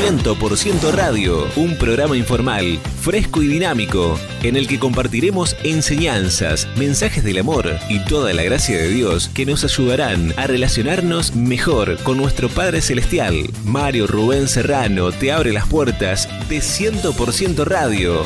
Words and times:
100% 0.00 0.92
Radio, 0.92 1.46
un 1.56 1.76
programa 1.76 2.16
informal, 2.16 2.78
fresco 3.02 3.42
y 3.42 3.48
dinámico, 3.48 4.18
en 4.42 4.56
el 4.56 4.66
que 4.66 4.78
compartiremos 4.78 5.54
enseñanzas, 5.62 6.66
mensajes 6.78 7.22
del 7.22 7.36
amor 7.36 7.70
y 7.90 8.02
toda 8.06 8.32
la 8.32 8.42
gracia 8.42 8.78
de 8.78 8.88
Dios 8.88 9.28
que 9.28 9.44
nos 9.44 9.62
ayudarán 9.62 10.32
a 10.38 10.46
relacionarnos 10.46 11.36
mejor 11.36 12.02
con 12.02 12.16
nuestro 12.16 12.48
Padre 12.48 12.80
Celestial. 12.80 13.50
Mario 13.66 14.06
Rubén 14.06 14.48
Serrano 14.48 15.12
te 15.12 15.32
abre 15.32 15.52
las 15.52 15.68
puertas 15.68 16.30
de 16.48 16.60
100% 16.60 17.62
Radio. 17.66 18.24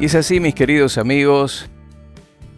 Y 0.00 0.04
es 0.04 0.14
así, 0.14 0.38
mis 0.38 0.54
queridos 0.54 0.98
amigos, 0.98 1.68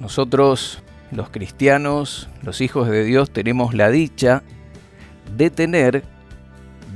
nosotros, 0.06 0.84
los 1.10 1.30
cristianos, 1.30 2.28
los 2.44 2.60
hijos 2.60 2.88
de 2.88 3.02
Dios, 3.02 3.32
tenemos 3.32 3.74
la 3.74 3.90
dicha 3.90 4.44
de 5.36 5.50
tener 5.50 6.04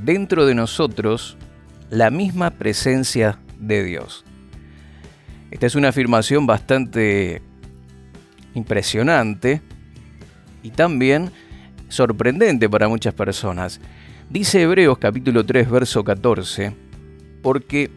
dentro 0.05 0.45
de 0.45 0.55
nosotros 0.55 1.35
la 1.89 2.09
misma 2.09 2.51
presencia 2.51 3.37
de 3.59 3.83
Dios. 3.83 4.23
Esta 5.51 5.65
es 5.65 5.75
una 5.75 5.89
afirmación 5.89 6.47
bastante 6.47 7.41
impresionante 8.53 9.61
y 10.63 10.69
también 10.69 11.31
sorprendente 11.89 12.69
para 12.69 12.87
muchas 12.87 13.13
personas. 13.13 13.81
Dice 14.29 14.61
Hebreos 14.61 14.97
capítulo 14.99 15.45
3, 15.45 15.69
verso 15.69 16.01
14, 16.05 16.73
porque 17.41 17.91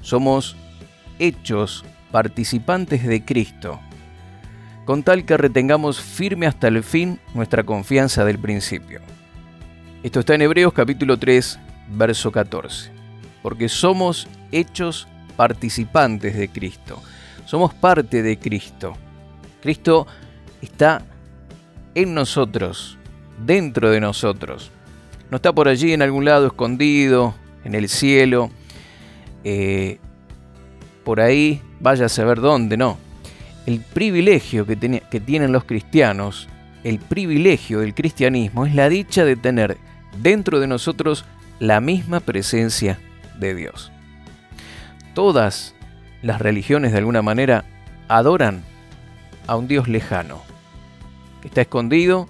somos 0.00 0.56
hechos 1.18 1.84
participantes 2.10 3.06
de 3.06 3.22
Cristo, 3.22 3.78
con 4.84 5.02
tal 5.02 5.24
que 5.24 5.36
retengamos 5.36 6.00
firme 6.00 6.46
hasta 6.46 6.68
el 6.68 6.82
fin 6.82 7.18
nuestra 7.34 7.64
confianza 7.64 8.24
del 8.24 8.38
principio. 8.38 9.00
Esto 10.02 10.20
está 10.20 10.34
en 10.34 10.42
Hebreos 10.42 10.72
capítulo 10.72 11.18
3, 11.18 11.58
verso 11.92 12.32
14, 12.32 12.90
porque 13.42 13.68
somos 13.68 14.28
hechos 14.50 15.06
participantes 15.36 16.36
de 16.36 16.48
Cristo, 16.48 17.02
somos 17.44 17.74
parte 17.74 18.22
de 18.22 18.38
Cristo. 18.38 18.94
Cristo 19.60 20.06
está 20.62 21.02
en 21.94 22.14
nosotros, 22.14 22.98
dentro 23.44 23.90
de 23.90 24.00
nosotros. 24.00 24.70
No 25.30 25.36
está 25.36 25.52
por 25.52 25.68
allí 25.68 25.92
en 25.92 26.02
algún 26.02 26.24
lado 26.24 26.46
escondido, 26.46 27.34
en 27.64 27.74
el 27.74 27.88
cielo, 27.88 28.50
eh, 29.44 29.98
por 31.04 31.20
ahí, 31.20 31.62
vaya 31.78 32.06
a 32.06 32.08
saber 32.08 32.40
dónde, 32.40 32.76
no. 32.76 32.98
El 33.66 33.80
privilegio 33.80 34.66
que, 34.66 34.76
tienen 34.76 35.52
los 35.52 35.64
cristianos, 35.64 36.48
el 36.82 36.98
privilegio 36.98 37.80
del 37.80 37.94
cristianismo 37.94 38.66
es 38.66 38.74
la 38.74 38.88
dicha 38.88 39.24
de 39.24 39.36
tener 39.36 39.76
dentro 40.22 40.60
de 40.60 40.66
nosotros 40.66 41.24
la 41.58 41.80
misma 41.80 42.20
presencia 42.20 42.98
de 43.38 43.54
Dios. 43.54 43.92
Todas 45.14 45.74
las 46.22 46.40
religiones 46.40 46.92
de 46.92 46.98
alguna 46.98 47.22
manera 47.22 47.64
adoran 48.08 48.62
a 49.46 49.56
un 49.56 49.68
Dios 49.68 49.88
lejano, 49.88 50.42
que 51.42 51.48
está 51.48 51.60
escondido 51.60 52.28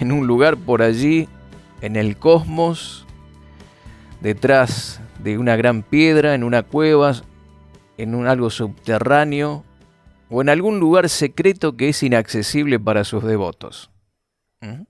en 0.00 0.12
un 0.12 0.26
lugar 0.26 0.56
por 0.56 0.82
allí, 0.82 1.28
en 1.80 1.96
el 1.96 2.16
cosmos, 2.16 3.06
detrás 4.20 5.00
de 5.18 5.38
una 5.38 5.56
gran 5.56 5.82
piedra, 5.82 6.34
en 6.34 6.44
una 6.44 6.62
cueva, 6.62 7.14
en 7.96 8.14
un 8.14 8.26
algo 8.26 8.50
subterráneo 8.50 9.64
o 10.32 10.40
en 10.40 10.48
algún 10.48 10.80
lugar 10.80 11.10
secreto 11.10 11.76
que 11.76 11.90
es 11.90 12.02
inaccesible 12.02 12.80
para 12.80 13.04
sus 13.04 13.22
devotos. 13.22 13.90
¿Mm? 14.62 14.84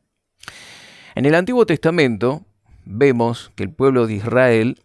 En 1.16 1.26
el 1.26 1.34
Antiguo 1.34 1.66
Testamento 1.66 2.46
vemos 2.84 3.50
que 3.56 3.64
el 3.64 3.70
pueblo 3.70 4.06
de 4.06 4.14
Israel 4.14 4.80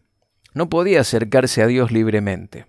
no 0.53 0.67
podía 0.67 1.01
acercarse 1.01 1.61
a 1.61 1.67
Dios 1.67 1.91
libremente. 1.91 2.65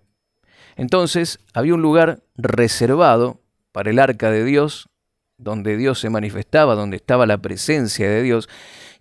Entonces 0.76 1.40
había 1.54 1.74
un 1.74 1.82
lugar 1.82 2.22
reservado 2.36 3.40
para 3.72 3.90
el 3.90 3.98
arca 3.98 4.30
de 4.30 4.44
Dios, 4.44 4.90
donde 5.38 5.78
Dios 5.78 5.98
se 5.98 6.10
manifestaba, 6.10 6.74
donde 6.74 6.98
estaba 6.98 7.24
la 7.24 7.38
presencia 7.38 8.08
de 8.08 8.22
Dios, 8.22 8.50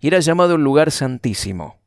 y 0.00 0.08
era 0.08 0.20
llamado 0.20 0.54
el 0.54 0.62
lugar 0.62 0.90
santísimo. 0.92 1.78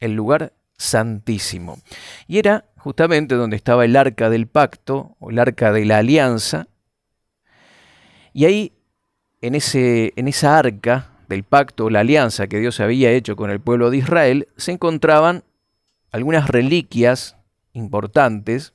El 0.00 0.14
lugar 0.14 0.52
santísimo. 0.76 1.78
Y 2.26 2.38
era 2.38 2.64
justamente 2.86 3.34
donde 3.34 3.56
estaba 3.56 3.84
el 3.84 3.96
arca 3.96 4.30
del 4.30 4.46
pacto 4.46 5.16
o 5.18 5.30
el 5.30 5.40
arca 5.40 5.72
de 5.72 5.84
la 5.84 5.98
alianza. 5.98 6.68
Y 8.32 8.44
ahí, 8.44 8.74
en, 9.40 9.56
ese, 9.56 10.12
en 10.14 10.28
esa 10.28 10.56
arca 10.56 11.10
del 11.28 11.42
pacto 11.42 11.86
o 11.86 11.90
la 11.90 11.98
alianza 11.98 12.46
que 12.46 12.60
Dios 12.60 12.78
había 12.78 13.10
hecho 13.10 13.34
con 13.34 13.50
el 13.50 13.58
pueblo 13.58 13.90
de 13.90 13.96
Israel, 13.96 14.46
se 14.56 14.70
encontraban 14.70 15.42
algunas 16.12 16.46
reliquias 16.46 17.36
importantes 17.72 18.72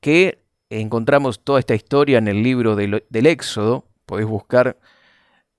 que 0.00 0.42
encontramos 0.68 1.44
toda 1.44 1.60
esta 1.60 1.76
historia 1.76 2.18
en 2.18 2.26
el 2.26 2.42
libro 2.42 2.74
del, 2.74 3.04
del 3.08 3.26
Éxodo, 3.26 3.84
podés 4.04 4.26
buscar 4.26 4.78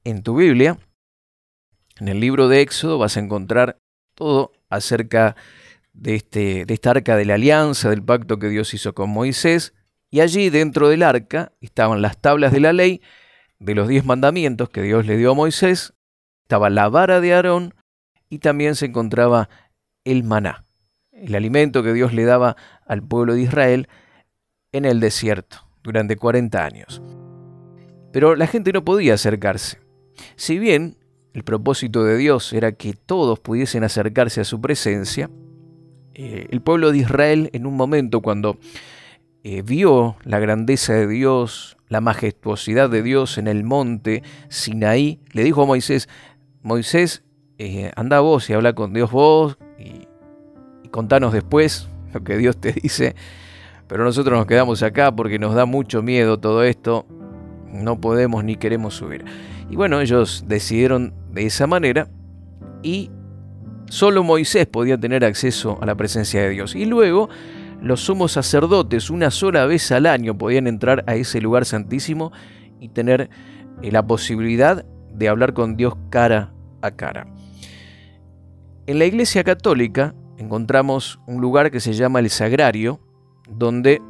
en 0.04 0.22
tu 0.22 0.36
Biblia. 0.36 0.80
En 1.98 2.10
el 2.10 2.20
libro 2.20 2.50
de 2.50 2.60
Éxodo 2.60 2.98
vas 2.98 3.16
a 3.16 3.22
encontrar 3.22 3.78
todo 4.16 4.52
acerca 4.70 5.38
de, 5.38 5.42
este, 6.04 6.66
de 6.66 6.74
esta 6.74 6.92
arca 6.92 7.16
de 7.16 7.26
la 7.26 7.36
alianza, 7.36 7.90
del 7.90 8.04
pacto 8.04 8.40
que 8.40 8.50
Dios 8.50 8.74
hizo 8.74 8.94
con 8.94 9.10
Moisés, 9.10 9.74
y 10.10 10.20
allí 10.20 10.50
dentro 10.50 10.90
del 10.90 11.04
arca 11.04 11.54
estaban 11.62 12.02
las 12.02 12.20
tablas 12.20 12.52
de 12.52 12.60
la 12.60 12.74
ley, 12.74 13.02
de 13.60 13.76
los 13.76 13.88
diez 13.88 14.06
mandamientos 14.06 14.70
que 14.70 14.82
Dios 14.82 15.06
le 15.06 15.18
dio 15.18 15.32
a 15.32 15.36
Moisés, 15.36 15.94
estaba 16.44 16.70
la 16.70 16.90
vara 16.90 17.22
de 17.22 17.34
Aarón 17.34 17.76
y 18.30 18.40
también 18.40 18.76
se 18.76 18.88
encontraba 18.88 19.50
el 20.04 20.24
maná, 20.24 20.66
el 21.12 21.36
alimento 21.36 21.84
que 21.84 21.94
Dios 21.94 22.14
le 22.14 22.26
daba 22.26 22.58
al 22.86 23.04
pueblo 23.04 23.36
de 23.36 23.42
Israel 23.44 23.88
en 24.72 24.86
el 24.86 25.00
desierto 25.00 25.68
durante 25.84 26.16
40 26.16 26.66
años. 26.66 27.02
Pero 28.12 28.36
la 28.36 28.48
gente 28.48 28.74
no 28.74 28.84
podía 28.84 29.14
acercarse. 29.14 29.80
Si 30.36 30.60
bien 30.60 30.98
el 31.34 31.44
propósito 31.44 32.04
de 32.04 32.18
Dios 32.18 32.52
era 32.52 32.74
que 32.74 32.94
todos 32.94 33.40
pudiesen 33.40 33.84
acercarse 33.84 34.42
a 34.42 34.46
su 34.46 34.60
presencia, 34.60 35.30
eh, 36.14 36.48
el 36.50 36.62
pueblo 36.62 36.92
de 36.92 37.00
Israel 37.00 37.50
en 37.54 37.66
un 37.66 37.76
momento 37.76 38.22
cuando 38.22 38.58
eh, 39.44 39.62
vio 39.62 40.18
la 40.24 40.40
grandeza 40.40 40.94
de 40.94 41.08
Dios, 41.08 41.78
la 41.88 42.02
majestuosidad 42.02 42.90
de 42.90 43.02
Dios 43.02 43.38
en 43.38 43.48
el 43.48 43.64
monte 43.64 44.24
Sinaí, 44.50 45.20
le 45.32 45.44
dijo 45.44 45.64
a 45.64 45.66
Moisés, 45.66 46.10
Moisés, 46.62 47.24
eh, 47.58 47.92
anda 47.96 48.20
vos 48.20 48.50
y 48.50 48.54
habla 48.54 48.74
con 48.74 48.94
Dios 48.94 49.12
vos 49.12 49.58
y, 49.80 50.08
y 50.84 50.90
contanos 50.90 51.34
después 51.34 51.90
lo 52.14 52.24
que 52.24 52.38
Dios 52.38 52.58
te 52.58 52.74
dice, 52.74 53.16
pero 53.88 54.04
nosotros 54.04 54.38
nos 54.38 54.48
quedamos 54.48 54.84
acá 54.84 55.16
porque 55.16 55.40
nos 55.40 55.56
da 55.56 55.66
mucho 55.66 56.02
miedo 56.02 56.40
todo 56.40 56.64
esto, 56.64 57.06
no 57.72 58.00
podemos 58.00 58.44
ni 58.44 58.58
queremos 58.58 58.96
subir. 58.96 59.26
Y 59.70 59.76
bueno, 59.76 60.02
ellos 60.02 60.44
decidieron 60.48 61.14
de 61.32 61.46
esa 61.46 61.66
manera 61.66 62.10
y 62.84 63.10
solo 63.92 64.24
Moisés 64.24 64.68
podía 64.68 64.98
tener 64.98 65.26
acceso 65.26 65.78
a 65.82 65.86
la 65.86 65.96
presencia 65.96 66.42
de 66.42 66.50
Dios. 66.50 66.76
Y 66.76 66.86
luego 66.86 67.30
los 67.82 68.00
sumos 68.00 68.32
sacerdotes 68.32 69.10
una 69.10 69.32
sola 69.32 69.66
vez 69.66 69.92
al 69.92 70.06
año 70.06 70.38
podían 70.38 70.68
entrar 70.68 71.04
a 71.08 71.16
ese 71.16 71.42
lugar 71.42 71.66
santísimo 71.66 72.32
y 72.80 72.88
tener 72.88 73.30
eh, 73.82 73.92
la 73.92 74.08
posibilidad 74.08 74.86
de 75.14 75.28
hablar 75.28 75.54
con 75.54 75.76
Dios 75.76 75.96
cara 76.10 76.54
a 76.82 76.92
cara. 76.92 77.28
En 78.88 78.98
la 78.98 79.06
Iglesia 79.06 79.44
Católica 79.44 80.16
encontramos 80.38 81.20
un 81.28 81.42
lugar 81.42 81.70
que 81.70 81.82
se 81.82 81.92
llama 81.92 82.20
el 82.20 82.30
Sagrario, 82.30 83.02
donde 83.50 84.02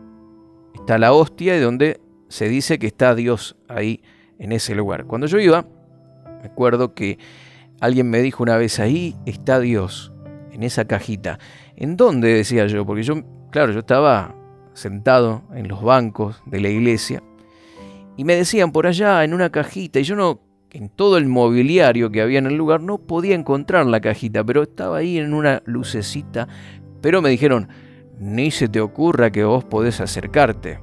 está 0.76 1.00
la 1.00 1.12
hostia 1.12 1.58
y 1.58 1.60
donde 1.60 2.00
se 2.30 2.48
dice 2.50 2.78
que 2.78 2.88
está 2.88 3.16
Dios 3.16 3.58
ahí 3.68 4.04
en 4.38 4.52
ese 4.52 4.76
lugar. 4.76 5.06
Cuando 5.06 5.26
yo 5.26 5.40
iba, 5.40 5.66
me 6.40 6.48
acuerdo 6.48 6.94
que 6.94 7.18
alguien 7.82 8.10
me 8.10 8.22
dijo 8.22 8.44
una 8.44 8.56
vez, 8.56 8.80
ahí 8.80 9.16
está 9.26 9.60
Dios, 9.60 10.14
en 10.52 10.64
esa 10.64 10.86
cajita. 10.86 11.40
¿En 11.76 11.98
dónde? 11.98 12.34
decía 12.34 12.68
yo, 12.68 12.86
porque 12.86 13.04
yo, 13.04 13.16
claro, 13.52 13.74
yo 13.74 13.80
estaba 13.80 14.36
sentado 14.74 15.44
en 15.54 15.68
los 15.68 15.84
bancos 15.84 16.42
de 16.46 16.62
la 16.62 16.70
iglesia 16.70 17.22
y 18.16 18.24
me 18.24 18.36
decían 18.36 18.72
por 18.72 18.88
allá 18.88 19.24
en 19.24 19.34
una 19.34 19.50
cajita 19.50 20.00
y 20.00 20.04
yo 20.04 20.16
no, 20.16 20.42
en 20.72 20.90
todo 20.90 21.18
el 21.18 21.26
mobiliario 21.26 22.12
que 22.12 22.22
había 22.22 22.40
en 22.40 22.46
el 22.46 22.56
lugar 22.56 22.82
no 22.82 23.00
podía 23.00 23.36
encontrar 23.36 23.86
la 23.86 24.00
cajita, 24.00 24.44
pero 24.44 24.64
estaba 24.64 24.98
ahí 24.98 25.18
en 25.18 25.34
una 25.34 25.62
lucecita, 25.66 26.48
pero 27.02 27.22
me 27.22 27.30
dijeron, 27.30 27.70
ni 28.20 28.52
se 28.52 28.70
te 28.70 28.80
ocurra 28.80 29.32
que 29.32 29.44
vos 29.44 29.66
podés 29.66 30.00
acercarte. 30.00 30.80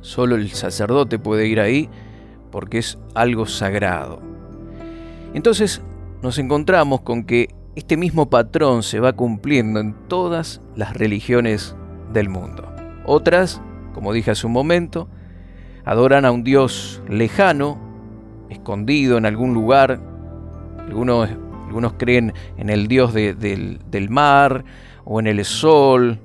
Solo 0.00 0.36
el 0.36 0.50
sacerdote 0.50 1.18
puede 1.18 1.48
ir 1.48 1.58
ahí 1.60 1.90
porque 2.52 2.78
es 2.78 2.98
algo 3.14 3.46
sagrado. 3.46 4.27
Entonces 5.34 5.82
nos 6.22 6.38
encontramos 6.38 7.02
con 7.02 7.24
que 7.24 7.54
este 7.76 7.96
mismo 7.96 8.28
patrón 8.28 8.82
se 8.82 8.98
va 8.98 9.12
cumpliendo 9.12 9.78
en 9.78 9.94
todas 10.08 10.60
las 10.74 10.94
religiones 10.94 11.76
del 12.12 12.28
mundo. 12.28 12.72
Otras, 13.04 13.60
como 13.94 14.12
dije 14.12 14.32
hace 14.32 14.46
un 14.46 14.52
momento, 14.52 15.08
adoran 15.84 16.24
a 16.24 16.32
un 16.32 16.44
Dios 16.44 17.02
lejano, 17.08 17.78
escondido 18.50 19.16
en 19.16 19.26
algún 19.26 19.54
lugar. 19.54 20.00
Algunos, 20.86 21.28
algunos 21.66 21.94
creen 21.94 22.32
en 22.56 22.68
el 22.70 22.88
Dios 22.88 23.14
del, 23.14 24.06
mar 24.10 24.64
o 25.04 25.20
en 25.20 25.26
el 25.26 25.44
sol, 25.44 26.18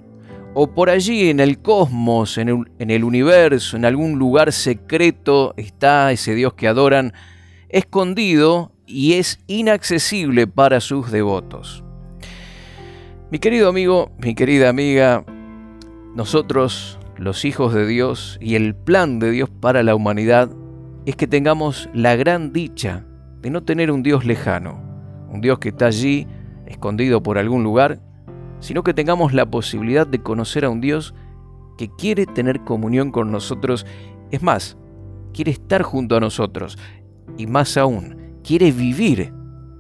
o 0.53 0.67
por 0.67 0.89
allí 0.89 1.29
en 1.29 1.39
el 1.39 1.59
cosmos, 1.59 2.37
en 2.37 2.49
el, 2.77 3.03
universo, 3.03 3.77
en 3.77 3.85
algún 3.85 4.19
lugar 4.19 4.51
secreto 4.51 5.53
está 5.57 6.11
ese 6.11 6.35
Dios 6.35 6.53
que 6.53 6.67
adoran, 6.67 7.13
escondido 7.69 8.71
y 8.93 9.13
es 9.13 9.39
inaccesible 9.47 10.45
para 10.45 10.79
sus 10.79 11.11
devotos. 11.11 11.83
Mi 13.31 13.39
querido 13.39 13.67
amigo, 13.67 14.11
mi 14.19 14.35
querida 14.35 14.69
amiga, 14.69 15.25
nosotros, 16.15 16.99
los 17.17 17.43
hijos 17.43 17.73
de 17.73 17.87
Dios 17.87 18.37
y 18.39 18.53
el 18.53 18.75
plan 18.75 19.17
de 19.17 19.31
Dios 19.31 19.49
para 19.49 19.81
la 19.81 19.95
humanidad 19.95 20.51
es 21.07 21.15
que 21.15 21.25
tengamos 21.25 21.89
la 21.93 22.15
gran 22.15 22.53
dicha 22.53 23.03
de 23.41 23.49
no 23.49 23.63
tener 23.63 23.89
un 23.89 24.03
Dios 24.03 24.25
lejano, 24.25 24.79
un 25.29 25.41
Dios 25.41 25.57
que 25.57 25.69
está 25.69 25.87
allí, 25.87 26.27
escondido 26.67 27.23
por 27.23 27.39
algún 27.39 27.63
lugar, 27.63 27.99
sino 28.59 28.83
que 28.83 28.93
tengamos 28.93 29.33
la 29.33 29.47
posibilidad 29.47 30.05
de 30.05 30.21
conocer 30.21 30.65
a 30.65 30.69
un 30.69 30.81
Dios 30.81 31.15
que 31.79 31.89
quiere 31.89 32.27
tener 32.27 32.61
comunión 32.61 33.11
con 33.11 33.31
nosotros, 33.31 33.87
es 34.29 34.43
más, 34.43 34.77
quiere 35.33 35.49
estar 35.49 35.81
junto 35.81 36.15
a 36.15 36.19
nosotros 36.19 36.77
y 37.37 37.47
más 37.47 37.75
aún, 37.75 38.22
quiere 38.43 38.71
vivir 38.71 39.33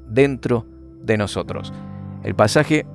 dentro 0.07 0.65
de 1.01 1.17
nosotros. 1.17 1.73
El 2.23 2.35
pasaje 2.35 2.85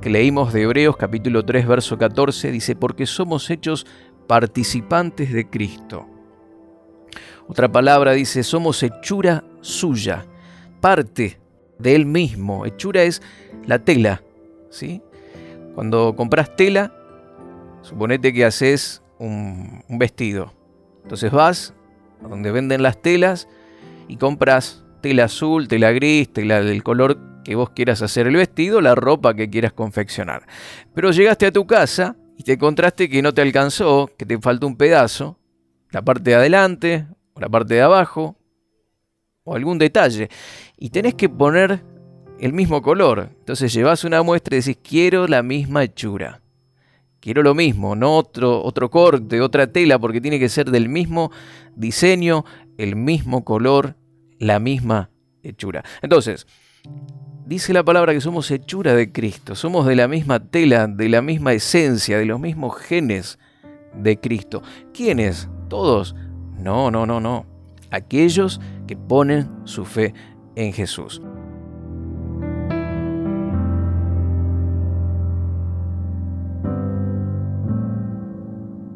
que 0.00 0.10
leímos 0.10 0.52
de 0.52 0.62
Hebreos 0.62 0.96
capítulo 0.96 1.44
3 1.44 1.66
verso 1.66 1.98
14 1.98 2.50
dice, 2.50 2.76
porque 2.76 3.06
somos 3.06 3.50
hechos 3.50 3.86
participantes 4.26 5.32
de 5.32 5.48
Cristo. 5.48 6.06
Otra 7.46 7.70
palabra 7.70 8.12
dice, 8.12 8.42
somos 8.42 8.82
hechura 8.82 9.44
suya, 9.60 10.26
parte 10.80 11.38
de 11.78 11.94
Él 11.94 12.06
mismo. 12.06 12.64
Hechura 12.64 13.02
es 13.02 13.22
la 13.66 13.78
tela, 13.78 14.22
¿sí? 14.70 15.02
Cuando 15.74 16.14
compras 16.16 16.56
tela, 16.56 16.94
suponete 17.82 18.32
que 18.32 18.44
haces 18.44 19.02
un, 19.18 19.82
un 19.88 19.98
vestido. 19.98 20.52
Entonces 21.02 21.30
vas 21.30 21.74
a 22.24 22.28
donde 22.28 22.50
venden 22.50 22.82
las 22.82 23.00
telas 23.02 23.48
y 24.08 24.16
compras 24.16 24.83
tela 25.04 25.24
azul, 25.24 25.68
tela 25.68 25.92
gris, 25.92 26.32
tela 26.32 26.62
del 26.62 26.82
color 26.82 27.42
que 27.44 27.54
vos 27.54 27.68
quieras 27.68 28.00
hacer 28.00 28.26
el 28.26 28.36
vestido, 28.36 28.80
la 28.80 28.94
ropa 28.94 29.34
que 29.34 29.50
quieras 29.50 29.74
confeccionar. 29.74 30.46
Pero 30.94 31.10
llegaste 31.10 31.44
a 31.44 31.52
tu 31.52 31.66
casa 31.66 32.16
y 32.38 32.42
te 32.42 32.54
encontraste 32.54 33.10
que 33.10 33.20
no 33.20 33.34
te 33.34 33.42
alcanzó, 33.42 34.10
que 34.16 34.24
te 34.24 34.38
faltó 34.38 34.66
un 34.66 34.76
pedazo, 34.76 35.38
la 35.90 36.00
parte 36.00 36.30
de 36.30 36.36
adelante 36.36 37.06
o 37.34 37.40
la 37.40 37.50
parte 37.50 37.74
de 37.74 37.82
abajo 37.82 38.38
o 39.42 39.54
algún 39.54 39.76
detalle. 39.76 40.30
Y 40.78 40.88
tenés 40.88 41.16
que 41.16 41.28
poner 41.28 41.84
el 42.40 42.54
mismo 42.54 42.80
color. 42.80 43.28
Entonces 43.40 43.74
llevas 43.74 44.04
una 44.04 44.22
muestra 44.22 44.56
y 44.56 44.60
decís, 44.60 44.78
quiero 44.82 45.28
la 45.28 45.42
misma 45.42 45.84
hechura. 45.84 46.40
Quiero 47.20 47.42
lo 47.42 47.54
mismo, 47.54 47.94
no 47.94 48.16
otro, 48.16 48.62
otro 48.62 48.90
corte, 48.90 49.42
otra 49.42 49.66
tela, 49.66 49.98
porque 49.98 50.22
tiene 50.22 50.38
que 50.38 50.48
ser 50.48 50.70
del 50.70 50.88
mismo 50.88 51.30
diseño, 51.76 52.46
el 52.78 52.96
mismo 52.96 53.44
color, 53.44 53.96
la 54.44 54.58
misma 54.58 55.10
hechura. 55.42 55.82
Entonces, 56.02 56.46
dice 57.46 57.72
la 57.72 57.82
palabra 57.82 58.12
que 58.12 58.20
somos 58.20 58.50
hechura 58.50 58.94
de 58.94 59.10
Cristo, 59.10 59.54
somos 59.54 59.86
de 59.86 59.96
la 59.96 60.06
misma 60.06 60.38
tela, 60.50 60.86
de 60.86 61.08
la 61.08 61.22
misma 61.22 61.54
esencia, 61.54 62.18
de 62.18 62.26
los 62.26 62.38
mismos 62.38 62.76
genes 62.76 63.38
de 63.94 64.20
Cristo. 64.20 64.62
¿Quiénes? 64.92 65.48
¿Todos? 65.68 66.14
No, 66.58 66.90
no, 66.90 67.06
no, 67.06 67.20
no. 67.20 67.46
Aquellos 67.90 68.60
que 68.86 68.96
ponen 68.96 69.48
su 69.64 69.86
fe 69.86 70.12
en 70.56 70.74
Jesús. 70.74 71.22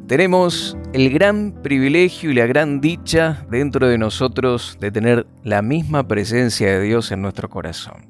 Tenemos 0.08 0.75
el 0.94 1.10
gran 1.10 1.52
privilegio 1.62 2.31
y 2.31 2.34
la 2.34 2.46
gran 2.46 2.81
dicha 2.81 3.46
dentro 3.50 3.88
de 3.88 3.99
nosotros 3.99 4.78
de 4.81 4.90
tener 4.90 5.26
la 5.44 5.60
misma 5.60 6.08
presencia 6.08 6.66
de 6.66 6.81
Dios 6.81 7.12
en 7.12 7.20
nuestro 7.20 7.50
corazón. 7.50 8.06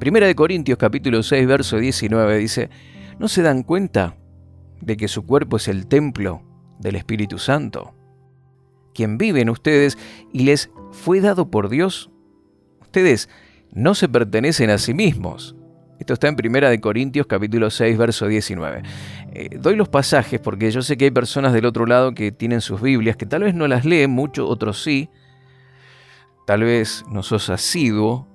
Primera 0.00 0.26
de 0.26 0.34
Corintios 0.34 0.78
capítulo 0.78 1.22
6 1.22 1.46
verso 1.46 1.76
19 1.76 2.38
dice, 2.38 2.70
¿no 3.20 3.28
se 3.28 3.42
dan 3.42 3.62
cuenta 3.62 4.16
de 4.80 4.96
que 4.96 5.06
su 5.06 5.24
cuerpo 5.24 5.58
es 5.58 5.68
el 5.68 5.86
templo 5.86 6.42
del 6.80 6.96
Espíritu 6.96 7.38
Santo, 7.38 7.94
quien 8.92 9.16
vive 9.16 9.42
en 9.42 9.50
ustedes 9.50 9.96
y 10.32 10.42
les 10.42 10.70
fue 10.90 11.20
dado 11.20 11.52
por 11.52 11.68
Dios? 11.68 12.10
Ustedes 12.80 13.28
no 13.70 13.94
se 13.94 14.08
pertenecen 14.08 14.70
a 14.70 14.78
sí 14.78 14.92
mismos. 14.92 15.54
Esto 16.00 16.14
está 16.14 16.28
en 16.28 16.34
Primera 16.34 16.70
de 16.70 16.80
Corintios 16.80 17.26
capítulo 17.26 17.68
6 17.68 17.98
verso 17.98 18.26
19. 18.26 18.82
Eh, 19.32 19.50
doy 19.60 19.76
los 19.76 19.90
pasajes 19.90 20.40
porque 20.40 20.70
yo 20.70 20.80
sé 20.80 20.96
que 20.96 21.04
hay 21.04 21.10
personas 21.10 21.52
del 21.52 21.66
otro 21.66 21.84
lado 21.84 22.14
que 22.14 22.32
tienen 22.32 22.62
sus 22.62 22.80
Biblias 22.80 23.18
que 23.18 23.26
tal 23.26 23.42
vez 23.42 23.54
no 23.54 23.68
las 23.68 23.84
leen 23.84 24.10
mucho, 24.10 24.48
otros 24.48 24.82
sí. 24.82 25.10
Tal 26.46 26.62
vez 26.62 27.04
no 27.10 27.22
sos 27.22 27.50
asiduo 27.50 28.26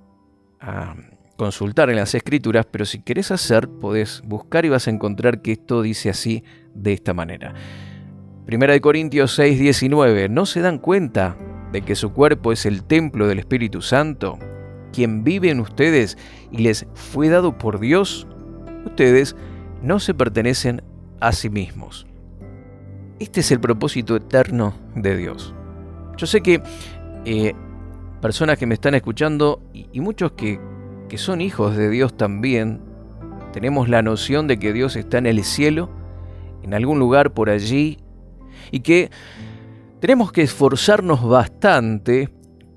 a 0.62 0.96
consultar 1.38 1.90
en 1.90 1.96
las 1.96 2.14
escrituras, 2.14 2.68
pero 2.70 2.86
si 2.86 3.02
querés 3.02 3.32
hacer, 3.32 3.68
podés 3.68 4.22
buscar 4.24 4.64
y 4.64 4.70
vas 4.70 4.88
a 4.88 4.92
encontrar 4.92 5.42
que 5.42 5.54
esto 5.54 5.82
dice 5.82 6.12
así, 6.12 6.44
de 6.76 6.94
esta 6.94 7.16
manera. 7.16 7.56
Primera 8.46 8.74
de 8.74 8.80
Corintios 8.80 9.34
6, 9.34 9.60
19. 9.60 10.30
¿No 10.30 10.46
se 10.46 10.62
dan 10.62 10.78
cuenta 10.78 11.36
de 11.72 11.82
que 11.82 11.96
su 11.96 12.14
cuerpo 12.14 12.52
es 12.52 12.68
el 12.68 12.84
templo 12.84 13.28
del 13.28 13.40
Espíritu 13.40 13.82
Santo, 13.82 14.38
quien 14.96 15.24
vive 15.24 15.50
en 15.50 15.60
ustedes 15.60 16.18
y 16.52 16.60
les 16.60 16.88
fue 16.94 17.30
dado 17.30 17.58
por 17.58 17.80
Dios? 17.80 18.28
Ustedes 18.86 19.36
no 19.82 20.00
se 20.00 20.14
pertenecen 20.14 20.82
a 21.20 21.32
sí 21.32 21.50
mismos. 21.50 22.08
Este 23.20 23.42
es 23.42 23.52
el 23.52 23.60
propósito 23.60 24.16
eterno 24.16 24.74
de 24.96 25.18
Dios. 25.18 25.54
Yo 26.18 26.28
sé 26.28 26.42
que 26.42 26.62
eh, 27.26 27.54
personas 28.22 28.58
que 28.58 28.66
me 28.66 28.76
están 28.76 28.96
escuchando 28.96 29.62
y 29.74 30.00
muchos 30.00 30.34
que 30.34 30.60
que 31.08 31.18
son 31.18 31.42
hijos 31.42 31.76
de 31.76 31.90
Dios 31.90 32.16
también, 32.16 32.82
tenemos 33.54 33.90
la 33.90 34.02
noción 34.02 34.48
de 34.48 34.58
que 34.60 34.74
Dios 34.74 34.96
está 34.96 35.18
en 35.18 35.28
el 35.28 35.44
cielo, 35.44 35.90
en 36.64 36.74
algún 36.74 37.00
lugar 37.00 37.34
por 37.34 37.50
allí, 37.50 38.00
y 38.72 38.80
que 38.80 39.12
tenemos 40.00 40.32
que 40.32 40.42
esforzarnos 40.42 41.28
bastante 41.28 42.30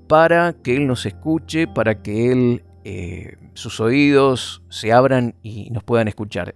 para 0.09 0.53
que 0.53 0.75
Él 0.75 0.87
nos 0.87 1.05
escuche, 1.05 1.67
para 1.67 2.01
que 2.01 2.31
Él, 2.31 2.63
eh, 2.83 3.37
sus 3.53 3.79
oídos 3.79 4.63
se 4.67 4.91
abran 4.91 5.35
y 5.43 5.69
nos 5.69 5.83
puedan 5.83 6.07
escuchar. 6.07 6.55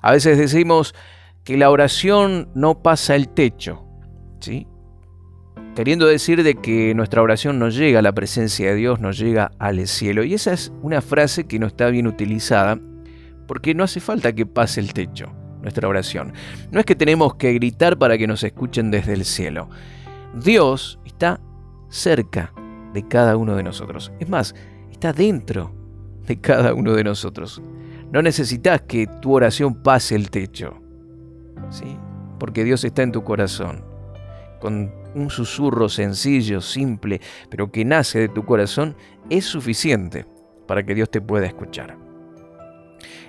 A 0.00 0.12
veces 0.12 0.38
decimos 0.38 0.94
que 1.42 1.56
la 1.56 1.68
oración 1.68 2.48
no 2.54 2.80
pasa 2.80 3.16
el 3.16 3.28
techo, 3.28 3.84
¿sí? 4.38 4.68
queriendo 5.74 6.06
decir 6.06 6.44
de 6.44 6.54
que 6.54 6.94
nuestra 6.94 7.22
oración 7.22 7.58
no 7.58 7.70
llega 7.70 7.98
a 7.98 8.02
la 8.02 8.12
presencia 8.12 8.70
de 8.70 8.76
Dios, 8.76 9.00
no 9.00 9.10
llega 9.10 9.50
al 9.58 9.84
cielo. 9.88 10.22
Y 10.22 10.34
esa 10.34 10.52
es 10.52 10.72
una 10.80 11.00
frase 11.00 11.48
que 11.48 11.58
no 11.58 11.66
está 11.66 11.88
bien 11.88 12.06
utilizada, 12.06 12.78
porque 13.48 13.74
no 13.74 13.82
hace 13.82 13.98
falta 13.98 14.32
que 14.32 14.46
pase 14.46 14.78
el 14.78 14.92
techo 14.92 15.34
nuestra 15.60 15.88
oración. 15.88 16.34
No 16.70 16.78
es 16.78 16.86
que 16.86 16.94
tenemos 16.94 17.34
que 17.34 17.52
gritar 17.54 17.98
para 17.98 18.16
que 18.16 18.28
nos 18.28 18.44
escuchen 18.44 18.92
desde 18.92 19.14
el 19.14 19.24
cielo. 19.24 19.68
Dios 20.34 21.00
está 21.04 21.40
cerca 21.88 22.52
de 22.92 23.06
cada 23.06 23.36
uno 23.36 23.56
de 23.56 23.62
nosotros. 23.62 24.12
Es 24.20 24.28
más, 24.28 24.54
está 24.90 25.12
dentro 25.12 25.72
de 26.26 26.40
cada 26.40 26.74
uno 26.74 26.94
de 26.94 27.04
nosotros. 27.04 27.62
No 28.12 28.22
necesitas 28.22 28.82
que 28.82 29.06
tu 29.20 29.32
oración 29.32 29.82
pase 29.82 30.14
el 30.14 30.30
techo. 30.30 30.74
¿sí? 31.70 31.96
Porque 32.38 32.64
Dios 32.64 32.84
está 32.84 33.02
en 33.02 33.12
tu 33.12 33.24
corazón. 33.24 33.84
Con 34.60 34.92
un 35.14 35.30
susurro 35.30 35.88
sencillo, 35.88 36.60
simple, 36.60 37.20
pero 37.50 37.70
que 37.70 37.84
nace 37.84 38.20
de 38.20 38.28
tu 38.28 38.44
corazón, 38.44 38.96
es 39.30 39.44
suficiente 39.44 40.26
para 40.66 40.84
que 40.84 40.94
Dios 40.94 41.10
te 41.10 41.20
pueda 41.20 41.46
escuchar. 41.46 41.98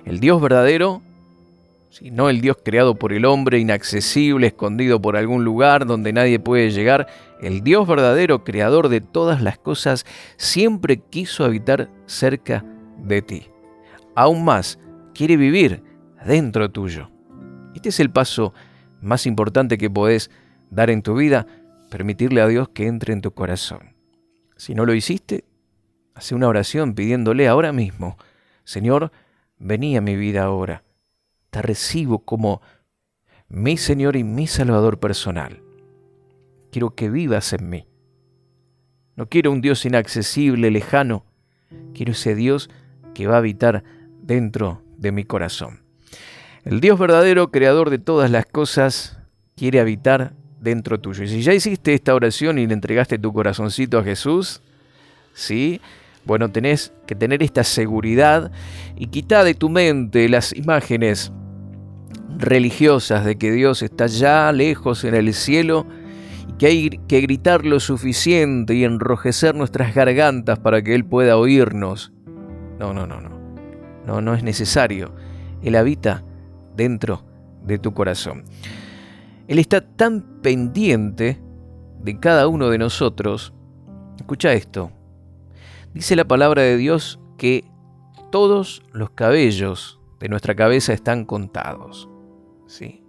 El 0.04 0.20
Dios 0.20 0.40
verdadero, 0.40 1.02
si 1.94 2.10
no 2.10 2.28
el 2.28 2.40
Dios 2.40 2.56
creado 2.64 2.96
por 2.96 3.12
el 3.12 3.24
hombre, 3.24 3.60
inaccesible, 3.60 4.48
escondido 4.48 5.00
por 5.00 5.16
algún 5.16 5.44
lugar 5.44 5.86
donde 5.86 6.12
nadie 6.12 6.40
puede 6.40 6.72
llegar, 6.72 7.06
el 7.40 7.62
Dios 7.62 7.86
verdadero, 7.86 8.42
creador 8.42 8.88
de 8.88 9.00
todas 9.00 9.40
las 9.40 9.58
cosas, 9.58 10.04
siempre 10.36 10.96
quiso 10.98 11.44
habitar 11.44 11.88
cerca 12.06 12.64
de 12.98 13.22
ti. 13.22 13.46
Aún 14.16 14.44
más, 14.44 14.80
quiere 15.14 15.36
vivir 15.36 15.84
dentro 16.26 16.68
tuyo. 16.68 17.12
Este 17.76 17.90
es 17.90 18.00
el 18.00 18.10
paso 18.10 18.54
más 19.00 19.24
importante 19.24 19.78
que 19.78 19.88
podés 19.88 20.32
dar 20.70 20.90
en 20.90 21.00
tu 21.00 21.14
vida 21.14 21.46
permitirle 21.90 22.40
a 22.40 22.48
Dios 22.48 22.70
que 22.70 22.88
entre 22.88 23.12
en 23.12 23.20
tu 23.20 23.34
corazón. 23.34 23.94
Si 24.56 24.74
no 24.74 24.84
lo 24.84 24.94
hiciste, 24.94 25.44
hace 26.16 26.34
una 26.34 26.48
oración 26.48 26.94
pidiéndole 26.94 27.46
ahora 27.46 27.70
mismo, 27.70 28.18
Señor, 28.64 29.12
vení 29.60 29.96
a 29.96 30.00
mi 30.00 30.16
vida 30.16 30.42
ahora. 30.42 30.82
Te 31.54 31.62
recibo 31.62 32.18
como 32.18 32.62
mi 33.48 33.76
Señor 33.76 34.16
y 34.16 34.24
mi 34.24 34.48
Salvador 34.48 34.98
personal. 34.98 35.62
Quiero 36.72 36.96
que 36.96 37.08
vivas 37.08 37.52
en 37.52 37.70
mí. 37.70 37.86
No 39.14 39.28
quiero 39.28 39.52
un 39.52 39.60
Dios 39.60 39.84
inaccesible, 39.84 40.72
lejano. 40.72 41.24
Quiero 41.94 42.10
ese 42.10 42.34
Dios 42.34 42.70
que 43.14 43.28
va 43.28 43.36
a 43.36 43.38
habitar 43.38 43.84
dentro 44.20 44.82
de 44.96 45.12
mi 45.12 45.22
corazón. 45.22 45.84
El 46.64 46.80
Dios 46.80 46.98
verdadero, 46.98 47.52
creador 47.52 47.90
de 47.90 48.00
todas 48.00 48.32
las 48.32 48.46
cosas, 48.46 49.16
quiere 49.54 49.78
habitar 49.78 50.32
dentro 50.58 50.98
tuyo. 50.98 51.22
Y 51.22 51.28
si 51.28 51.42
ya 51.42 51.54
hiciste 51.54 51.94
esta 51.94 52.16
oración 52.16 52.58
y 52.58 52.66
le 52.66 52.74
entregaste 52.74 53.16
tu 53.16 53.32
corazoncito 53.32 54.00
a 54.00 54.02
Jesús, 54.02 54.60
¿sí? 55.34 55.80
Bueno, 56.24 56.50
tenés 56.50 56.92
que 57.06 57.14
tener 57.14 57.44
esta 57.44 57.62
seguridad 57.62 58.50
y 58.96 59.06
quita 59.06 59.44
de 59.44 59.54
tu 59.54 59.68
mente 59.68 60.28
las 60.28 60.52
imágenes 60.56 61.30
religiosas 62.38 63.24
de 63.24 63.36
que 63.36 63.52
Dios 63.52 63.82
está 63.82 64.06
ya 64.06 64.50
lejos 64.52 65.04
en 65.04 65.14
el 65.14 65.32
cielo 65.34 65.86
y 66.48 66.52
que 66.54 66.66
hay 66.66 66.90
que 67.08 67.20
gritar 67.20 67.64
lo 67.64 67.80
suficiente 67.80 68.74
y 68.74 68.84
enrojecer 68.84 69.54
nuestras 69.54 69.94
gargantas 69.94 70.58
para 70.58 70.82
que 70.82 70.94
Él 70.94 71.04
pueda 71.04 71.36
oírnos. 71.36 72.12
No, 72.78 72.92
no, 72.92 73.06
no, 73.06 73.20
no. 73.20 73.30
No, 74.06 74.20
no 74.20 74.34
es 74.34 74.42
necesario. 74.42 75.14
Él 75.62 75.76
habita 75.76 76.22
dentro 76.76 77.24
de 77.64 77.78
tu 77.78 77.94
corazón. 77.94 78.44
Él 79.48 79.58
está 79.58 79.80
tan 79.80 80.40
pendiente 80.42 81.40
de 82.02 82.20
cada 82.20 82.48
uno 82.48 82.68
de 82.68 82.78
nosotros. 82.78 83.54
Escucha 84.16 84.52
esto. 84.52 84.90
Dice 85.94 86.16
la 86.16 86.24
palabra 86.24 86.62
de 86.62 86.76
Dios 86.76 87.20
que 87.38 87.64
todos 88.30 88.82
los 88.92 89.10
cabellos 89.10 90.00
de 90.20 90.28
nuestra 90.28 90.54
cabeza 90.54 90.92
están 90.92 91.24
contados. 91.24 92.08
¿Sí? 92.74 93.04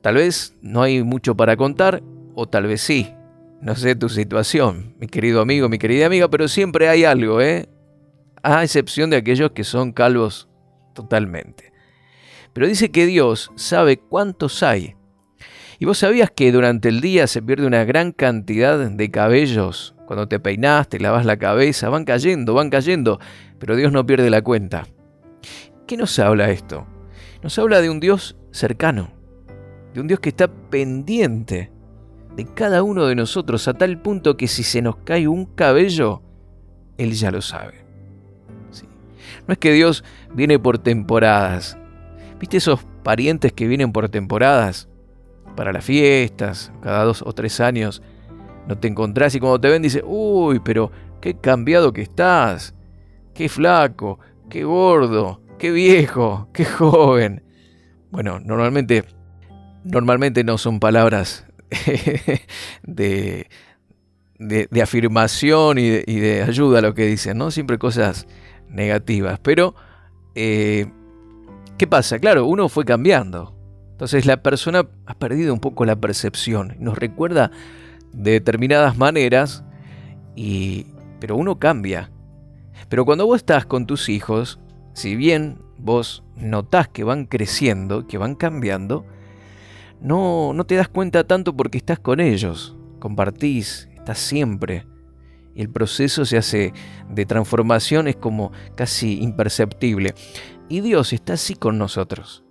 Tal 0.00 0.14
vez 0.14 0.54
no 0.62 0.82
hay 0.82 1.02
mucho 1.02 1.36
para 1.36 1.56
contar, 1.56 2.04
o 2.36 2.46
tal 2.46 2.68
vez 2.68 2.82
sí. 2.82 3.12
No 3.60 3.74
sé 3.74 3.96
tu 3.96 4.08
situación, 4.08 4.94
mi 5.00 5.08
querido 5.08 5.40
amigo, 5.40 5.68
mi 5.68 5.78
querida 5.78 6.06
amiga, 6.06 6.28
pero 6.28 6.46
siempre 6.46 6.88
hay 6.88 7.04
algo, 7.04 7.40
¿eh? 7.40 7.68
A 8.44 8.62
excepción 8.62 9.10
de 9.10 9.16
aquellos 9.16 9.50
que 9.50 9.64
son 9.64 9.92
calvos 9.92 10.48
totalmente. 10.94 11.72
Pero 12.52 12.68
dice 12.68 12.92
que 12.92 13.06
Dios 13.06 13.50
sabe 13.56 13.96
cuántos 13.96 14.62
hay. 14.62 14.94
¿Y 15.80 15.86
vos 15.86 15.98
sabías 15.98 16.30
que 16.30 16.52
durante 16.52 16.90
el 16.90 17.00
día 17.00 17.26
se 17.26 17.42
pierde 17.42 17.66
una 17.66 17.84
gran 17.84 18.12
cantidad 18.12 18.78
de 18.88 19.10
cabellos? 19.10 19.96
Cuando 20.06 20.28
te 20.28 20.38
peinas, 20.38 20.88
te 20.88 21.00
lavas 21.00 21.26
la 21.26 21.38
cabeza, 21.38 21.88
van 21.88 22.04
cayendo, 22.04 22.54
van 22.54 22.70
cayendo, 22.70 23.18
pero 23.58 23.74
Dios 23.74 23.90
no 23.90 24.06
pierde 24.06 24.30
la 24.30 24.42
cuenta. 24.42 24.86
¿Qué 25.88 25.96
nos 25.96 26.16
habla 26.20 26.50
esto? 26.50 26.86
Nos 27.44 27.58
habla 27.58 27.82
de 27.82 27.90
un 27.90 28.00
Dios 28.00 28.38
cercano, 28.52 29.10
de 29.92 30.00
un 30.00 30.08
Dios 30.08 30.18
que 30.18 30.30
está 30.30 30.48
pendiente 30.48 31.70
de 32.34 32.46
cada 32.46 32.82
uno 32.82 33.04
de 33.04 33.14
nosotros 33.14 33.68
a 33.68 33.74
tal 33.74 34.00
punto 34.00 34.38
que 34.38 34.48
si 34.48 34.62
se 34.62 34.80
nos 34.80 34.96
cae 34.96 35.28
un 35.28 35.44
cabello, 35.44 36.22
Él 36.96 37.12
ya 37.12 37.30
lo 37.30 37.42
sabe. 37.42 37.84
No 39.46 39.52
es 39.52 39.58
que 39.58 39.72
Dios 39.72 40.04
viene 40.32 40.58
por 40.58 40.78
temporadas, 40.78 41.76
¿Viste 42.40 42.56
esos 42.56 42.80
parientes 43.02 43.52
que 43.52 43.66
vienen 43.66 43.92
por 43.92 44.08
temporadas? 44.08 44.88
Para 45.54 45.70
las 45.70 45.84
fiestas, 45.84 46.72
cada 46.80 47.04
dos 47.04 47.20
o 47.20 47.34
tres 47.34 47.60
años, 47.60 48.02
no 48.66 48.78
te 48.78 48.88
encontrás 48.88 49.34
y 49.34 49.40
cuando 49.40 49.60
te 49.60 49.68
ven 49.68 49.82
dice, 49.82 50.02
uy, 50.02 50.60
pero 50.64 50.90
qué 51.20 51.34
cambiado 51.34 51.92
que 51.92 52.00
estás, 52.00 52.74
qué 53.34 53.50
flaco, 53.50 54.18
qué 54.48 54.64
gordo, 54.64 55.43
qué 55.58 55.70
viejo, 55.70 56.48
qué 56.52 56.64
joven. 56.64 57.42
Bueno, 58.10 58.40
normalmente, 58.40 59.04
normalmente 59.84 60.44
no 60.44 60.58
son 60.58 60.80
palabras 60.80 61.46
de, 62.82 63.48
de, 64.38 64.82
afirmación 64.82 65.78
y 65.78 65.90
de, 65.90 66.42
ayuda 66.42 66.80
lo 66.80 66.94
que 66.94 67.06
dicen, 67.06 67.38
¿no? 67.38 67.50
Siempre 67.50 67.78
cosas 67.78 68.26
negativas, 68.68 69.38
pero... 69.40 69.74
Eh, 70.34 70.86
¿Qué 71.76 71.88
pasa? 71.88 72.20
Claro, 72.20 72.46
uno 72.46 72.68
fue 72.68 72.84
cambiando. 72.84 73.54
Entonces 73.90 74.26
la 74.26 74.42
persona 74.42 74.86
ha 75.06 75.14
perdido 75.14 75.52
un 75.52 75.60
poco 75.60 75.84
la 75.84 75.96
percepción. 75.96 76.76
Nos 76.78 76.96
recuerda 76.96 77.50
de 78.12 78.32
determinadas 78.32 78.96
maneras, 78.96 79.64
y, 80.36 80.86
pero 81.20 81.36
uno 81.36 81.58
cambia. 81.58 82.10
Pero 82.88 83.04
cuando 83.04 83.26
vos 83.26 83.38
estás 83.38 83.66
con 83.66 83.86
tus 83.86 84.08
hijos, 84.08 84.60
si 84.94 85.16
bien 85.16 85.58
vos 85.76 86.24
notás 86.36 86.88
que 86.88 87.04
van 87.04 87.26
creciendo, 87.26 88.06
que 88.06 88.16
van 88.16 88.34
cambiando, 88.34 89.04
no, 90.00 90.52
no 90.54 90.64
te 90.64 90.76
das 90.76 90.88
cuenta 90.88 91.24
tanto 91.24 91.56
porque 91.56 91.78
estás 91.78 91.98
con 91.98 92.20
ellos, 92.20 92.76
compartís, 93.00 93.88
estás 93.94 94.18
siempre. 94.18 94.86
Y 95.54 95.62
el 95.62 95.70
proceso 95.70 96.24
se 96.24 96.36
hace 96.36 96.72
de 97.08 97.26
transformación 97.26 98.08
es 98.08 98.16
como 98.16 98.52
casi 98.76 99.22
imperceptible. 99.22 100.14
Y 100.68 100.80
Dios 100.80 101.12
está 101.12 101.34
así 101.34 101.54
con 101.54 101.78
nosotros. 101.78 102.44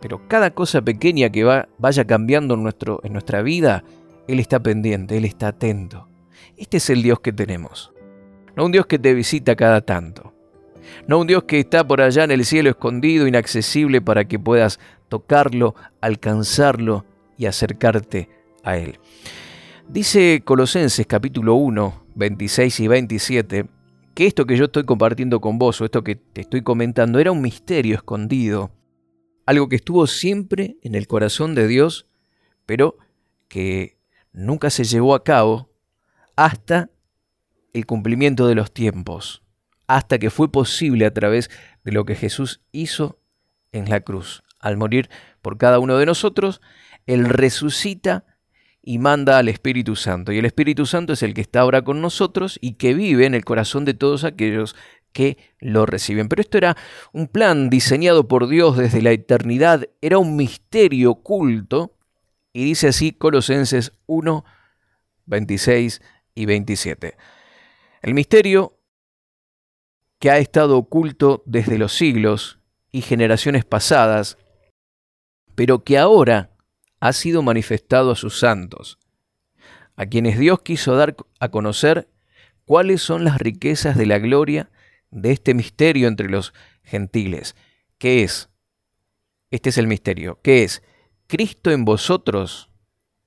Pero 0.00 0.28
cada 0.28 0.50
cosa 0.50 0.82
pequeña 0.82 1.30
que 1.30 1.44
va, 1.44 1.68
vaya 1.78 2.04
cambiando 2.04 2.54
en, 2.54 2.62
nuestro, 2.62 3.00
en 3.04 3.12
nuestra 3.12 3.42
vida, 3.42 3.84
Él 4.28 4.38
está 4.38 4.62
pendiente, 4.62 5.16
Él 5.16 5.24
está 5.24 5.48
atento. 5.48 6.08
Este 6.56 6.76
es 6.76 6.90
el 6.90 7.02
Dios 7.02 7.20
que 7.20 7.32
tenemos. 7.32 7.92
No 8.54 8.66
un 8.66 8.72
Dios 8.72 8.86
que 8.86 8.98
te 8.98 9.14
visita 9.14 9.56
cada 9.56 9.80
tanto. 9.80 10.35
No 11.06 11.18
un 11.18 11.26
Dios 11.26 11.44
que 11.44 11.60
está 11.60 11.86
por 11.86 12.00
allá 12.00 12.24
en 12.24 12.30
el 12.30 12.44
cielo 12.44 12.70
escondido, 12.70 13.26
inaccesible 13.26 14.00
para 14.00 14.26
que 14.26 14.38
puedas 14.38 14.80
tocarlo, 15.08 15.74
alcanzarlo 16.00 17.04
y 17.36 17.46
acercarte 17.46 18.28
a 18.62 18.76
Él. 18.76 18.98
Dice 19.88 20.42
Colosenses 20.44 21.06
capítulo 21.06 21.54
1, 21.54 22.06
26 22.16 22.80
y 22.80 22.88
27, 22.88 23.66
que 24.14 24.26
esto 24.26 24.46
que 24.46 24.56
yo 24.56 24.64
estoy 24.64 24.84
compartiendo 24.84 25.40
con 25.40 25.58
vos 25.58 25.80
o 25.80 25.84
esto 25.84 26.02
que 26.02 26.16
te 26.16 26.40
estoy 26.40 26.62
comentando 26.62 27.18
era 27.18 27.30
un 27.30 27.40
misterio 27.40 27.94
escondido, 27.94 28.72
algo 29.44 29.68
que 29.68 29.76
estuvo 29.76 30.06
siempre 30.06 30.76
en 30.82 30.94
el 30.96 31.06
corazón 31.06 31.54
de 31.54 31.68
Dios, 31.68 32.08
pero 32.64 32.96
que 33.48 33.98
nunca 34.32 34.70
se 34.70 34.84
llevó 34.84 35.14
a 35.14 35.22
cabo 35.22 35.70
hasta 36.34 36.90
el 37.72 37.86
cumplimiento 37.86 38.48
de 38.48 38.54
los 38.54 38.72
tiempos, 38.72 39.42
hasta 39.86 40.18
que 40.18 40.30
fue 40.30 40.50
posible 40.50 41.06
a 41.06 41.14
través 41.14 41.50
de 41.84 41.92
lo 41.92 42.04
que 42.04 42.14
Jesús 42.14 42.60
hizo 42.72 43.20
en 43.72 43.88
la 43.88 44.00
cruz. 44.00 44.42
Al 44.60 44.76
morir 44.76 45.10
por 45.42 45.58
cada 45.58 45.78
uno 45.78 45.96
de 45.98 46.06
nosotros, 46.06 46.60
Él 47.06 47.26
resucita 47.26 48.24
y 48.82 48.98
manda 48.98 49.38
al 49.38 49.48
Espíritu 49.48 49.96
Santo. 49.96 50.32
Y 50.32 50.38
el 50.38 50.44
Espíritu 50.44 50.86
Santo 50.86 51.12
es 51.12 51.22
el 51.22 51.34
que 51.34 51.40
está 51.40 51.60
ahora 51.60 51.82
con 51.82 52.00
nosotros 52.00 52.58
y 52.60 52.74
que 52.74 52.94
vive 52.94 53.26
en 53.26 53.34
el 53.34 53.44
corazón 53.44 53.84
de 53.84 53.94
todos 53.94 54.24
aquellos 54.24 54.76
que 55.12 55.38
lo 55.60 55.86
reciben. 55.86 56.28
Pero 56.28 56.40
esto 56.40 56.58
era 56.58 56.76
un 57.12 57.26
plan 57.26 57.68
diseñado 57.68 58.28
por 58.28 58.48
Dios 58.48 58.76
desde 58.76 59.02
la 59.02 59.10
eternidad, 59.10 59.88
era 60.00 60.18
un 60.18 60.36
misterio 60.36 61.12
oculto. 61.12 61.96
Y 62.52 62.64
dice 62.64 62.88
así 62.88 63.12
Colosenses 63.12 63.92
1, 64.06 64.44
26 65.26 66.00
y 66.34 66.46
27. 66.46 67.16
El 68.02 68.14
misterio 68.14 68.75
que 70.18 70.30
ha 70.30 70.38
estado 70.38 70.78
oculto 70.78 71.42
desde 71.46 71.78
los 71.78 71.92
siglos 71.92 72.58
y 72.90 73.02
generaciones 73.02 73.64
pasadas, 73.64 74.38
pero 75.54 75.84
que 75.84 75.98
ahora 75.98 76.50
ha 77.00 77.12
sido 77.12 77.42
manifestado 77.42 78.10
a 78.10 78.16
sus 78.16 78.38
santos, 78.38 78.98
a 79.96 80.06
quienes 80.06 80.38
Dios 80.38 80.62
quiso 80.62 80.96
dar 80.96 81.16
a 81.40 81.48
conocer 81.50 82.08
cuáles 82.64 83.02
son 83.02 83.24
las 83.24 83.38
riquezas 83.38 83.96
de 83.96 84.06
la 84.06 84.18
gloria 84.18 84.70
de 85.10 85.32
este 85.32 85.54
misterio 85.54 86.08
entre 86.08 86.28
los 86.28 86.52
gentiles. 86.82 87.54
¿Qué 87.98 88.22
es? 88.22 88.50
Este 89.50 89.70
es 89.70 89.78
el 89.78 89.86
misterio. 89.86 90.40
¿Qué 90.42 90.64
es? 90.64 90.82
Cristo 91.26 91.70
en 91.70 91.84
vosotros, 91.84 92.70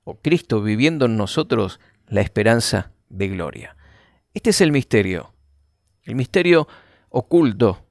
o 0.04 0.20
Cristo 0.20 0.62
viviendo 0.62 1.06
en 1.06 1.16
nosotros, 1.16 1.80
la 2.06 2.20
esperanza 2.20 2.92
de 3.08 3.28
gloria. 3.28 3.76
Este 4.34 4.50
es 4.50 4.60
el 4.60 4.72
misterio. 4.72 5.34
El 6.10 6.16
misterio 6.16 6.66
oculto 7.08 7.86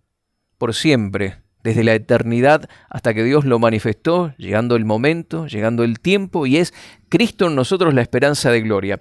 por 0.58 0.76
siempre 0.76 1.38
desde 1.64 1.86
la 1.86 1.94
eternidad 1.94 2.70
hasta 2.90 3.14
que 3.14 3.24
Dios 3.24 3.46
lo 3.46 3.60
manifestó, 3.60 4.34
llegando 4.38 4.76
el 4.76 4.84
momento, 4.84 5.48
llegando 5.48 5.86
el 5.86 6.02
tiempo, 6.02 6.46
y 6.46 6.58
es 6.58 6.74
Cristo 7.08 7.48
en 7.48 7.56
nosotros 7.56 7.94
la 7.94 8.02
esperanza 8.02 8.52
de 8.52 8.60
gloria. 8.60 9.00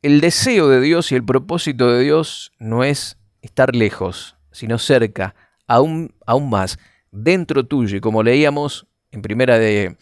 El 0.00 0.22
deseo 0.22 0.70
de 0.70 0.80
Dios 0.80 1.12
y 1.12 1.16
el 1.16 1.22
propósito 1.22 1.92
de 1.92 2.02
Dios 2.02 2.52
no 2.58 2.82
es 2.82 3.18
estar 3.42 3.76
lejos, 3.76 4.36
sino 4.52 4.78
cerca, 4.78 5.34
aún, 5.66 6.14
aún 6.24 6.48
más, 6.48 6.78
dentro 7.10 7.66
tuyo. 7.66 7.98
Y 7.98 8.00
como 8.00 8.22
leíamos 8.22 8.86
en 9.10 9.20
primera 9.20 9.58
de 9.58 9.98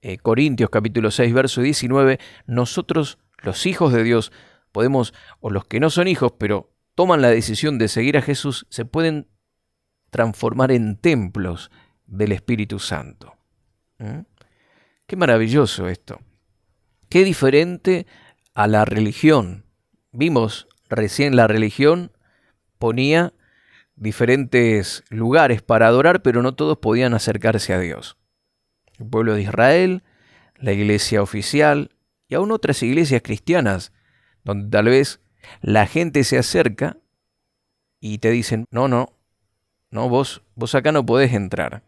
eh, 0.00 0.18
Corintios 0.18 0.70
capítulo 0.70 1.10
6, 1.10 1.34
verso 1.34 1.60
19, 1.60 2.20
nosotros, 2.46 3.18
los 3.42 3.66
hijos 3.66 3.92
de 3.92 4.04
Dios, 4.04 4.30
podemos, 4.70 5.12
o 5.40 5.50
los 5.50 5.64
que 5.64 5.80
no 5.80 5.90
son 5.90 6.06
hijos, 6.06 6.34
pero 6.38 6.70
toman 6.94 7.22
la 7.22 7.28
decisión 7.28 7.78
de 7.78 7.88
seguir 7.88 8.16
a 8.16 8.22
Jesús, 8.22 8.66
se 8.70 8.84
pueden 8.84 9.28
transformar 10.10 10.70
en 10.70 10.96
templos 10.96 11.70
del 12.06 12.32
Espíritu 12.32 12.78
Santo. 12.78 13.34
¿Mm? 13.98 14.20
Qué 15.06 15.16
maravilloso 15.16 15.88
esto. 15.88 16.20
Qué 17.08 17.24
diferente 17.24 18.06
a 18.54 18.66
la 18.66 18.84
religión. 18.84 19.66
Vimos 20.12 20.68
recién 20.88 21.36
la 21.36 21.46
religión 21.46 22.12
ponía 22.78 23.32
diferentes 23.96 25.04
lugares 25.08 25.62
para 25.62 25.86
adorar, 25.86 26.22
pero 26.22 26.42
no 26.42 26.54
todos 26.54 26.78
podían 26.78 27.14
acercarse 27.14 27.72
a 27.72 27.78
Dios. 27.78 28.16
El 28.98 29.06
pueblo 29.06 29.34
de 29.34 29.42
Israel, 29.42 30.02
la 30.56 30.72
iglesia 30.72 31.22
oficial 31.22 31.90
y 32.28 32.34
aún 32.34 32.52
otras 32.52 32.82
iglesias 32.82 33.22
cristianas, 33.22 33.92
donde 34.44 34.68
tal 34.68 34.86
vez 34.86 35.20
la 35.60 35.86
gente 35.86 36.24
se 36.24 36.38
acerca 36.38 36.98
y 38.00 38.18
te 38.18 38.30
dicen, 38.30 38.66
no, 38.70 38.88
no, 38.88 39.14
no, 39.90 40.08
vos, 40.08 40.42
vos 40.54 40.74
acá 40.74 40.92
no 40.92 41.06
podés 41.06 41.32
entrar. 41.32 41.82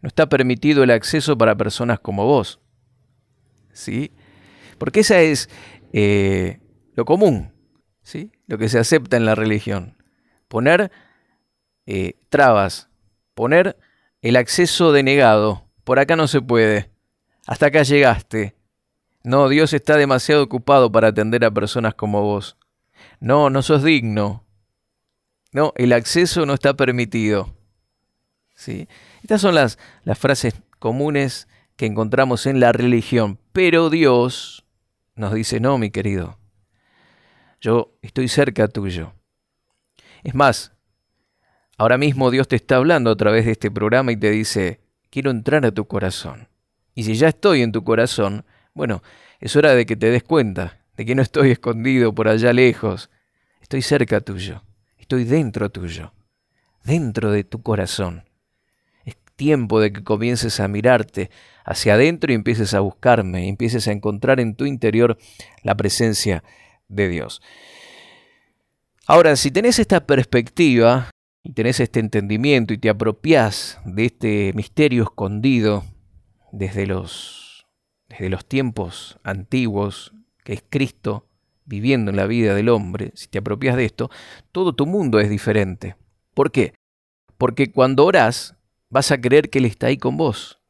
No 0.00 0.08
está 0.08 0.28
permitido 0.28 0.82
el 0.82 0.90
acceso 0.90 1.36
para 1.36 1.56
personas 1.56 2.00
como 2.00 2.24
vos. 2.24 2.60
¿Sí? 3.72 4.12
Porque 4.78 5.00
esa 5.00 5.20
es 5.20 5.50
eh, 5.92 6.58
lo 6.94 7.04
común, 7.04 7.52
¿sí? 8.02 8.32
Lo 8.46 8.58
que 8.58 8.68
se 8.68 8.78
acepta 8.78 9.16
en 9.16 9.26
la 9.26 9.34
religión. 9.34 9.96
Poner 10.48 10.90
eh, 11.86 12.14
trabas, 12.28 12.88
poner 13.34 13.76
el 14.22 14.36
acceso 14.36 14.92
denegado. 14.92 15.68
Por 15.84 15.98
acá 15.98 16.16
no 16.16 16.28
se 16.28 16.40
puede. 16.40 16.90
Hasta 17.46 17.66
acá 17.66 17.82
llegaste. 17.82 18.54
No, 19.22 19.48
Dios 19.48 19.72
está 19.72 19.96
demasiado 19.96 20.42
ocupado 20.42 20.90
para 20.90 21.08
atender 21.08 21.44
a 21.44 21.50
personas 21.50 21.94
como 21.94 22.22
vos. 22.22 22.56
No, 23.20 23.50
no 23.50 23.62
sos 23.62 23.84
digno. 23.84 24.44
No, 25.52 25.72
el 25.76 25.92
acceso 25.92 26.46
no 26.46 26.54
está 26.54 26.74
permitido. 26.74 27.54
¿Sí? 28.54 28.88
Estas 29.22 29.40
son 29.40 29.54
las, 29.54 29.78
las 30.04 30.18
frases 30.18 30.54
comunes 30.78 31.48
que 31.76 31.86
encontramos 31.86 32.46
en 32.46 32.60
la 32.60 32.72
religión. 32.72 33.38
Pero 33.52 33.90
Dios 33.90 34.64
nos 35.14 35.34
dice, 35.34 35.60
no, 35.60 35.76
mi 35.76 35.90
querido, 35.90 36.38
yo 37.60 37.96
estoy 38.02 38.28
cerca 38.28 38.68
tuyo. 38.68 39.12
Es 40.22 40.34
más, 40.34 40.72
ahora 41.76 41.98
mismo 41.98 42.30
Dios 42.30 42.48
te 42.48 42.56
está 42.56 42.76
hablando 42.76 43.10
a 43.10 43.16
través 43.16 43.44
de 43.44 43.52
este 43.52 43.70
programa 43.70 44.12
y 44.12 44.16
te 44.16 44.30
dice, 44.30 44.80
quiero 45.10 45.30
entrar 45.30 45.64
a 45.66 45.72
tu 45.72 45.86
corazón. 45.86 46.48
Y 46.94 47.04
si 47.04 47.14
ya 47.14 47.28
estoy 47.28 47.62
en 47.62 47.72
tu 47.72 47.84
corazón, 47.84 48.44
bueno, 48.74 49.02
es 49.40 49.56
hora 49.56 49.74
de 49.74 49.86
que 49.86 49.96
te 49.96 50.10
des 50.10 50.22
cuenta 50.22 50.80
de 50.96 51.06
que 51.06 51.14
no 51.14 51.22
estoy 51.22 51.50
escondido 51.50 52.14
por 52.14 52.28
allá 52.28 52.52
lejos, 52.52 53.10
estoy 53.62 53.82
cerca 53.82 54.20
tuyo, 54.20 54.62
estoy 54.98 55.24
dentro 55.24 55.70
tuyo, 55.70 56.12
dentro 56.84 57.32
de 57.32 57.44
tu 57.44 57.62
corazón. 57.62 58.24
Es 59.04 59.16
tiempo 59.36 59.80
de 59.80 59.92
que 59.92 60.04
comiences 60.04 60.60
a 60.60 60.68
mirarte 60.68 61.30
hacia 61.64 61.94
adentro 61.94 62.32
y 62.32 62.34
empieces 62.34 62.74
a 62.74 62.80
buscarme, 62.80 63.46
y 63.46 63.48
empieces 63.48 63.88
a 63.88 63.92
encontrar 63.92 64.40
en 64.40 64.54
tu 64.54 64.66
interior 64.66 65.16
la 65.62 65.74
presencia 65.74 66.44
de 66.88 67.08
Dios. 67.08 67.40
Ahora, 69.06 69.36
si 69.36 69.50
tenés 69.50 69.78
esta 69.78 70.06
perspectiva 70.06 71.10
y 71.42 71.52
tenés 71.52 71.80
este 71.80 72.00
entendimiento 72.00 72.74
y 72.74 72.78
te 72.78 72.90
apropiás 72.90 73.80
de 73.84 74.04
este 74.04 74.52
misterio 74.54 75.04
escondido 75.04 75.84
desde 76.52 76.86
los, 76.86 77.49
desde 78.10 78.28
los 78.28 78.44
tiempos 78.44 79.18
antiguos, 79.22 80.12
que 80.44 80.52
es 80.52 80.64
Cristo 80.68 81.26
viviendo 81.64 82.10
en 82.10 82.16
la 82.16 82.26
vida 82.26 82.54
del 82.54 82.68
hombre, 82.68 83.12
si 83.14 83.28
te 83.28 83.38
apropias 83.38 83.76
de 83.76 83.84
esto, 83.84 84.10
todo 84.52 84.74
tu 84.74 84.86
mundo 84.86 85.20
es 85.20 85.30
diferente. 85.30 85.96
¿Por 86.34 86.50
qué? 86.50 86.74
Porque 87.38 87.70
cuando 87.70 88.04
orás, 88.04 88.56
vas 88.90 89.12
a 89.12 89.20
creer 89.20 89.48
que 89.48 89.60
Él 89.60 89.66
está 89.66 89.86
ahí 89.86 89.96
con 89.96 90.16
vos. 90.16 90.60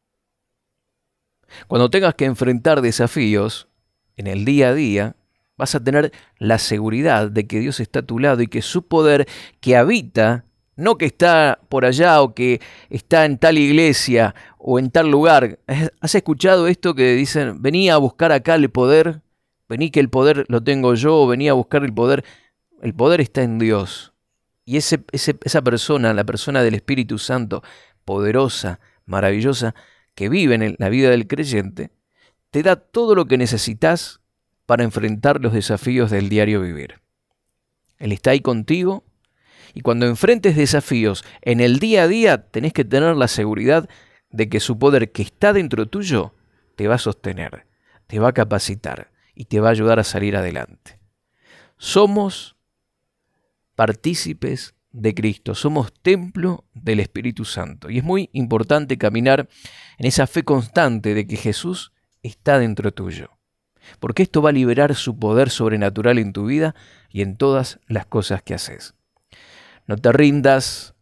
Cuando 1.66 1.90
tengas 1.90 2.14
que 2.14 2.26
enfrentar 2.26 2.82
desafíos 2.82 3.68
en 4.16 4.26
el 4.26 4.44
día 4.44 4.68
a 4.68 4.74
día, 4.74 5.16
vas 5.56 5.74
a 5.74 5.82
tener 5.82 6.12
la 6.38 6.58
seguridad 6.58 7.30
de 7.30 7.46
que 7.46 7.58
Dios 7.58 7.80
está 7.80 8.00
a 8.00 8.06
tu 8.06 8.18
lado 8.18 8.42
y 8.42 8.46
que 8.46 8.62
su 8.62 8.86
poder 8.86 9.26
que 9.60 9.76
habita, 9.76 10.44
no 10.80 10.98
que 10.98 11.06
está 11.06 11.60
por 11.68 11.84
allá 11.84 12.22
o 12.22 12.34
que 12.34 12.60
está 12.88 13.24
en 13.24 13.38
tal 13.38 13.58
iglesia 13.58 14.34
o 14.58 14.78
en 14.78 14.90
tal 14.90 15.10
lugar. 15.10 15.58
¿Has 16.00 16.14
escuchado 16.14 16.66
esto 16.68 16.94
que 16.94 17.14
dicen, 17.14 17.62
venía 17.62 17.94
a 17.94 17.98
buscar 17.98 18.32
acá 18.32 18.54
el 18.54 18.70
poder? 18.70 19.22
Vení 19.68 19.90
que 19.90 20.00
el 20.00 20.08
poder 20.08 20.46
lo 20.48 20.62
tengo 20.62 20.94
yo, 20.94 21.26
venía 21.26 21.52
a 21.52 21.54
buscar 21.54 21.84
el 21.84 21.92
poder. 21.92 22.24
El 22.82 22.94
poder 22.94 23.20
está 23.20 23.42
en 23.42 23.58
Dios. 23.58 24.12
Y 24.64 24.76
ese, 24.76 25.04
esa 25.12 25.62
persona, 25.62 26.14
la 26.14 26.24
persona 26.24 26.62
del 26.62 26.74
Espíritu 26.74 27.18
Santo, 27.18 27.62
poderosa, 28.04 28.80
maravillosa, 29.04 29.74
que 30.14 30.28
vive 30.28 30.54
en 30.54 30.76
la 30.78 30.88
vida 30.88 31.10
del 31.10 31.26
creyente, 31.26 31.90
te 32.50 32.62
da 32.62 32.76
todo 32.76 33.14
lo 33.14 33.26
que 33.26 33.38
necesitas 33.38 34.20
para 34.66 34.84
enfrentar 34.84 35.40
los 35.40 35.52
desafíos 35.52 36.10
del 36.10 36.28
diario 36.28 36.60
vivir. 36.60 37.00
Él 37.98 38.12
está 38.12 38.30
ahí 38.30 38.40
contigo 38.40 39.04
y 39.74 39.80
cuando 39.80 40.06
enfrentes 40.06 40.56
desafíos 40.56 41.24
en 41.42 41.60
el 41.60 41.78
día 41.78 42.04
a 42.04 42.08
día 42.08 42.50
tenés 42.50 42.72
que 42.72 42.84
tener 42.84 43.16
la 43.16 43.28
seguridad 43.28 43.88
de 44.30 44.48
que 44.48 44.60
su 44.60 44.78
poder 44.78 45.12
que 45.12 45.22
está 45.22 45.52
dentro 45.52 45.86
tuyo 45.86 46.34
te 46.76 46.88
va 46.88 46.96
a 46.96 46.98
sostener, 46.98 47.66
te 48.06 48.18
va 48.18 48.28
a 48.28 48.34
capacitar 48.34 49.10
y 49.34 49.46
te 49.46 49.60
va 49.60 49.68
a 49.68 49.72
ayudar 49.72 49.98
a 49.98 50.04
salir 50.04 50.36
adelante. 50.36 50.98
Somos 51.76 52.56
partícipes 53.74 54.74
de 54.92 55.14
Cristo, 55.14 55.54
somos 55.54 55.92
templo 55.92 56.64
del 56.74 57.00
Espíritu 57.00 57.44
Santo 57.44 57.90
y 57.90 57.98
es 57.98 58.04
muy 58.04 58.28
importante 58.32 58.98
caminar 58.98 59.48
en 59.98 60.06
esa 60.06 60.26
fe 60.26 60.42
constante 60.42 61.14
de 61.14 61.26
que 61.26 61.36
Jesús 61.36 61.92
está 62.22 62.58
dentro 62.58 62.92
tuyo, 62.92 63.38
porque 63.98 64.22
esto 64.22 64.42
va 64.42 64.50
a 64.50 64.52
liberar 64.52 64.94
su 64.94 65.18
poder 65.18 65.50
sobrenatural 65.50 66.18
en 66.18 66.32
tu 66.32 66.46
vida 66.46 66.74
y 67.08 67.22
en 67.22 67.36
todas 67.36 67.78
las 67.86 68.06
cosas 68.06 68.42
que 68.42 68.54
haces. 68.54 68.94
No 69.90 69.96
te 69.96 70.12
rindas, 70.12 70.94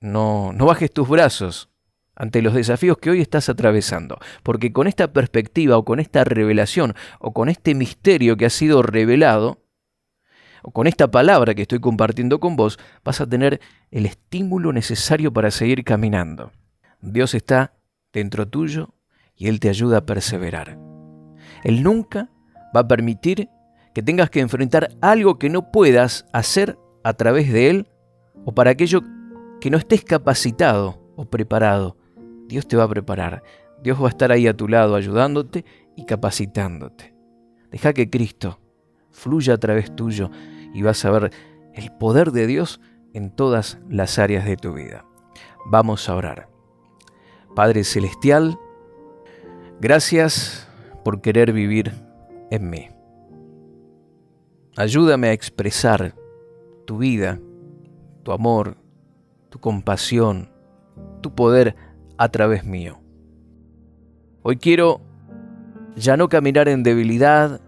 no, 0.00 0.52
no 0.52 0.66
bajes 0.66 0.90
tus 0.90 1.08
brazos 1.08 1.70
ante 2.16 2.42
los 2.42 2.54
desafíos 2.54 2.98
que 2.98 3.08
hoy 3.08 3.20
estás 3.20 3.48
atravesando, 3.48 4.18
porque 4.42 4.72
con 4.72 4.88
esta 4.88 5.12
perspectiva 5.12 5.78
o 5.78 5.84
con 5.84 6.00
esta 6.00 6.24
revelación 6.24 6.94
o 7.20 7.32
con 7.32 7.48
este 7.48 7.76
misterio 7.76 8.36
que 8.36 8.46
ha 8.46 8.50
sido 8.50 8.82
revelado, 8.82 9.62
o 10.64 10.72
con 10.72 10.88
esta 10.88 11.08
palabra 11.08 11.54
que 11.54 11.62
estoy 11.62 11.78
compartiendo 11.78 12.40
con 12.40 12.56
vos, 12.56 12.80
vas 13.04 13.20
a 13.20 13.28
tener 13.28 13.60
el 13.92 14.06
estímulo 14.06 14.72
necesario 14.72 15.32
para 15.32 15.52
seguir 15.52 15.84
caminando. 15.84 16.50
Dios 17.00 17.36
está 17.36 17.74
dentro 18.12 18.48
tuyo 18.48 18.92
y 19.36 19.46
Él 19.46 19.60
te 19.60 19.68
ayuda 19.68 19.98
a 19.98 20.04
perseverar. 20.04 20.76
Él 21.62 21.84
nunca 21.84 22.28
va 22.74 22.80
a 22.80 22.88
permitir 22.88 23.50
que 23.94 24.02
tengas 24.02 24.30
que 24.30 24.40
enfrentar 24.40 24.88
algo 25.00 25.38
que 25.38 25.48
no 25.48 25.70
puedas 25.70 26.26
hacer 26.32 26.76
a 27.04 27.12
través 27.12 27.52
de 27.52 27.70
Él 27.70 27.86
o 28.44 28.52
para 28.52 28.70
aquello 28.70 29.00
que 29.60 29.70
no 29.70 29.78
estés 29.78 30.04
capacitado 30.04 31.00
o 31.16 31.24
preparado. 31.24 31.96
Dios 32.48 32.66
te 32.66 32.76
va 32.76 32.84
a 32.84 32.88
preparar. 32.88 33.42
Dios 33.82 34.00
va 34.00 34.06
a 34.06 34.10
estar 34.10 34.32
ahí 34.32 34.46
a 34.46 34.56
tu 34.56 34.68
lado 34.68 34.94
ayudándote 34.94 35.64
y 35.96 36.04
capacitándote. 36.04 37.14
Deja 37.70 37.92
que 37.92 38.10
Cristo 38.10 38.60
fluya 39.10 39.54
a 39.54 39.58
través 39.58 39.94
tuyo 39.94 40.30
y 40.74 40.82
vas 40.82 41.04
a 41.04 41.10
ver 41.10 41.32
el 41.74 41.92
poder 41.92 42.32
de 42.32 42.46
Dios 42.46 42.80
en 43.14 43.30
todas 43.30 43.78
las 43.88 44.18
áreas 44.18 44.44
de 44.44 44.56
tu 44.56 44.74
vida. 44.74 45.04
Vamos 45.66 46.08
a 46.08 46.16
orar. 46.16 46.48
Padre 47.54 47.84
Celestial, 47.84 48.58
gracias 49.80 50.68
por 51.04 51.20
querer 51.20 51.52
vivir 51.52 51.92
en 52.50 52.70
mí. 52.70 52.88
Ayúdame 54.76 55.28
a 55.28 55.32
expresar 55.32 56.14
tu 56.86 56.98
vida, 56.98 57.38
tu 58.22 58.32
amor, 58.32 58.76
tu 59.50 59.58
compasión, 59.58 60.50
tu 61.20 61.34
poder 61.34 61.76
a 62.18 62.28
través 62.28 62.64
mío. 62.64 63.00
Hoy 64.42 64.56
quiero 64.56 65.00
ya 65.96 66.16
no 66.16 66.28
caminar 66.28 66.68
en 66.68 66.82
debilidad, 66.82 67.60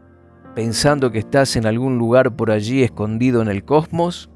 pensando 0.55 1.11
que 1.11 1.19
estás 1.19 1.57
en 1.57 1.67
algún 1.67 1.99
lugar 1.99 2.37
por 2.37 2.51
allí 2.51 2.83
escondido 2.83 3.43
en 3.43 3.49
el 3.49 3.64
cosmos, 3.64 4.31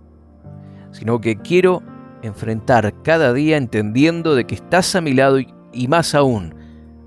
sino 0.91 1.21
que 1.21 1.37
quiero 1.37 1.83
enfrentar 2.23 3.03
cada 3.03 3.33
día 3.33 3.57
entendiendo 3.57 4.35
de 4.35 4.45
que 4.47 4.57
estás 4.57 4.95
a 4.97 5.01
mi 5.01 5.15
lado 5.15 5.39
y, 5.73 5.89
más 5.89 6.15
aún 6.15 6.55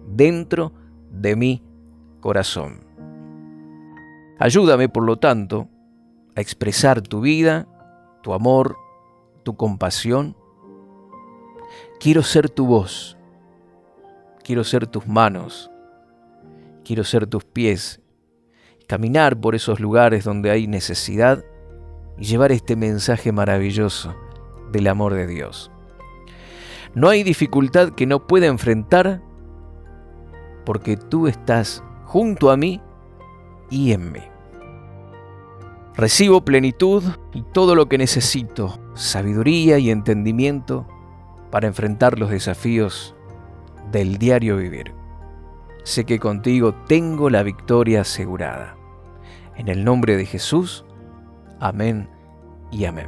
dentro 0.08 0.74
de 1.12 1.36
mi 1.36 1.64
corazón. 2.22 2.86
Ayúdame, 4.40 4.90
por 4.90 5.04
lo 5.04 5.18
tanto, 5.18 5.68
a 6.36 6.42
expresar 6.42 7.02
tu 7.02 7.22
vida, 7.22 7.68
tu 8.24 8.34
amor, 8.34 8.78
tu 9.44 9.56
compasión. 9.56 10.36
Quiero 12.00 12.24
ser 12.24 12.50
tu 12.50 12.66
voz, 12.66 13.18
quiero 14.44 14.64
ser 14.64 14.88
tus 14.88 15.08
manos, 15.08 15.72
quiero 16.84 17.04
ser 17.04 17.28
tus 17.28 17.44
pies 17.46 18.02
caminar 18.92 19.40
por 19.40 19.56
esos 19.56 19.80
lugares 19.80 20.26
donde 20.26 20.52
hay 20.52 20.68
necesidad 20.68 21.46
y 22.18 22.26
llevar 22.26 22.52
este 22.52 22.76
mensaje 22.76 23.32
maravilloso 23.32 24.14
del 24.74 24.86
amor 24.88 25.14
de 25.14 25.28
Dios. 25.28 25.72
No 26.94 27.08
hay 27.08 27.24
dificultad 27.24 27.92
que 27.92 28.06
no 28.06 28.28
pueda 28.28 28.48
enfrentar 28.48 29.22
porque 30.66 30.98
tú 30.98 31.28
estás 31.28 31.82
junto 32.04 32.52
a 32.52 32.58
mí 32.58 32.82
y 33.70 33.94
en 33.94 34.12
mí. 34.12 34.20
Recibo 35.96 36.44
plenitud 36.44 37.02
y 37.34 37.44
todo 37.44 37.76
lo 37.76 37.88
que 37.88 37.98
necesito, 37.98 38.78
sabiduría 38.94 39.78
y 39.78 39.90
entendimiento 39.90 40.88
para 41.50 41.68
enfrentar 41.68 42.20
los 42.20 42.30
desafíos 42.30 43.16
del 43.92 44.18
diario 44.18 44.58
vivir. 44.58 44.94
Sé 45.84 46.06
que 46.06 46.20
contigo 46.20 46.74
tengo 46.88 47.30
la 47.30 47.44
victoria 47.44 48.02
asegurada. 48.02 48.76
En 49.56 49.68
el 49.68 49.84
nombre 49.84 50.16
de 50.16 50.26
Jesús, 50.26 50.86
amén 51.60 52.10
y 52.72 52.86
amén. 52.86 53.08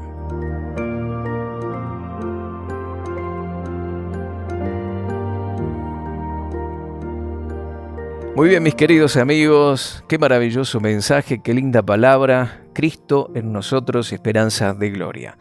Muy 8.36 8.50
bien, 8.50 8.64
mis 8.64 8.74
queridos 8.74 9.16
amigos, 9.16 10.04
qué 10.10 10.18
maravilloso 10.18 10.80
mensaje, 10.80 11.44
qué 11.44 11.54
linda 11.54 11.84
palabra. 11.84 12.64
Cristo 12.74 13.30
en 13.36 13.54
nosotros, 13.54 14.12
esperanza 14.12 14.74
de 14.74 14.90
gloria. 14.90 15.38